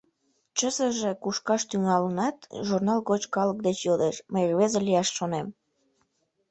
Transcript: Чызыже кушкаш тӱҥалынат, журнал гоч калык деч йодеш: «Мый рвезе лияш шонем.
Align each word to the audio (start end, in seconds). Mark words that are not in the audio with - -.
Чызыже 0.57 1.11
кушкаш 1.23 1.61
тӱҥалынат, 1.69 2.37
журнал 2.67 2.99
гоч 3.09 3.21
калык 3.35 3.59
деч 3.67 3.77
йодеш: 3.87 4.15
«Мый 4.31 4.43
рвезе 4.49 4.79
лияш 4.87 5.09
шонем. 5.17 5.47